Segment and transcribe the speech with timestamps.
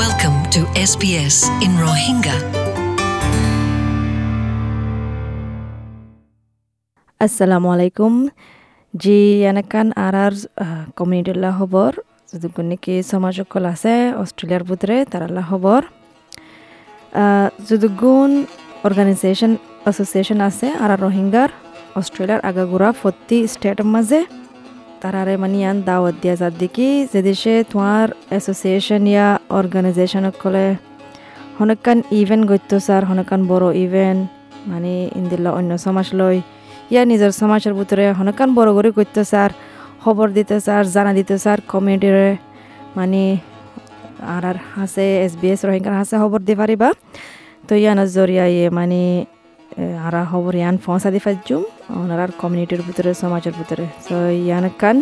[0.00, 2.36] Welcome to SBS in Rohingya.
[7.20, 8.12] আসসালামু আলাইকুম
[8.94, 9.18] জি
[9.50, 10.34] এনাকান আর আর
[10.98, 11.90] কমিউনিটিলা খবর
[12.70, 15.80] নাকি সমাজ সকল আছে অস্ট্রেলিয়ার ভিতরে তারালা খবর
[17.68, 18.30] যদুগুন
[18.86, 19.52] অর্গানাইজেশন
[19.84, 21.50] অ্যাসোসিয়েশন আছে আর রোহিঙ্গার
[22.00, 24.20] অস্ট্রেলিয়ার আগাগোড়া প্রতি স্টেটের মাঝে
[25.02, 30.64] তারারে মানে ইয়ান দাওয়াত দিয়া যার দেখি যে দেশে তোমার অ্যাসোসিয়েশন ইয়া অর্গানাইজেশন সকলে
[31.58, 34.20] হনকান ইভেন্ট গত্য স্যার হনকান বড় ইভেন্ট
[34.70, 36.38] মানে ইন্দিল্লা অন্য সমাজ লয়
[36.90, 39.50] ইয়া নিজের সমাজের ভিতরে হনকান বড় করে করতে স্যার
[40.02, 42.28] খবর দিতে স্যার জানা দিতে স্যার কমিউনিটিরে
[42.96, 43.22] মানে
[44.28, 46.88] আর আর হাসে এস বি এস রোহিঙ্গার হাসে খবর দি পারিবা
[47.66, 49.00] তো ইয়ানোর জরিয়া ইয়ে মানে
[50.06, 51.62] আর খবর ইয়ান ফসা দি ফাজুম
[52.02, 54.96] ওনার কমিউনিটির ভিতরে, সমাজের ভিতরে। তো ইয়ান কান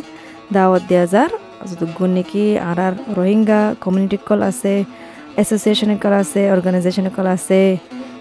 [0.54, 1.30] দাওয়াত দেওয়া যার
[1.68, 4.74] যতগুণ নাকি আর আর রোহিঙ্গা কমিউনিটি কল আছে
[5.42, 7.60] এসোসিয়েশন কল আছে অর্গানাইজেশন কল আছে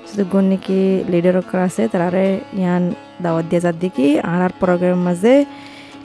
[0.07, 0.79] যতগুণ নাকি
[1.11, 2.25] লিডার কল আছে, তারারে
[2.61, 2.83] ইয়ান
[3.23, 5.33] দাওয়াত দিয়া যার দেখি আর প্রোগ্রামের মাঝে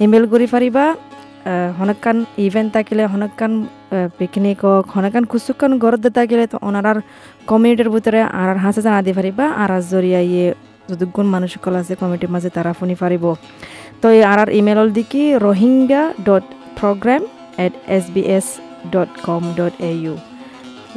[0.04, 0.84] ইমেল করি পারিবা
[1.78, 3.52] হনকান ইভেন্ট থাকিলে, হনকান
[4.18, 6.96] পিকনিক হোক হনকান কুচুকান ঘরত থাকিলে তো ওনার
[7.50, 10.46] কমিউনিটির ভিতরে আর হাসে জানা দি পারিবা আর জরিয়া ইয়ে
[10.90, 13.24] যতগুণ মানুষ সকল আছে কমিটির মাঝে তারা শুনি পারিব
[14.00, 16.46] তো এই আর ইমেল দিকি Rohingya dot
[16.78, 17.22] program
[17.64, 18.46] at S B S
[18.94, 20.14] dot com dot A U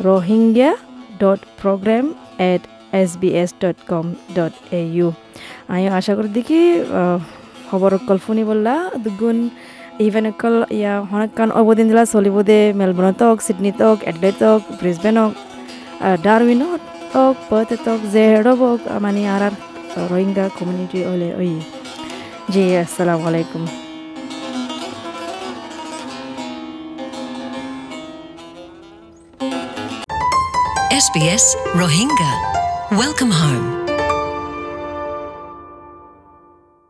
[0.07, 0.71] Rohingya
[1.21, 2.05] dot program
[2.51, 2.63] at
[3.01, 4.05] S B S dot com
[4.37, 5.07] dot A U
[5.71, 6.61] আমি আশা করি দেখি
[7.69, 9.37] খবর অকল শুনি বললা দুগুণ
[9.99, 15.15] ইভেন অকল ইয়া হনকান অবদিন দিলা চলিব দে মেলবোর্নত হওক চিডনিত হওক এডলেট হওক ব্রিসবেন
[15.21, 15.33] হওক
[16.25, 16.81] ডারউইনত
[17.13, 19.53] হওক পথেত হওক জেহেড হওক মানে আর আর
[20.11, 21.51] রোহিঙ্গা কমিউনিটি হলে ওই
[22.53, 23.63] জি আসসালামু আলাইকুম
[31.05, 31.45] SBS
[31.81, 32.31] Rohingya.
[33.01, 33.84] Welcome home.